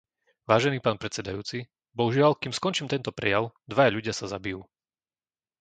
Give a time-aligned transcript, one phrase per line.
[0.49, 1.57] Vážený pán predsedajúci,
[1.97, 4.59] bohužiaľ, kým skončím tento prejav, dvaja ľudia sa zabijú.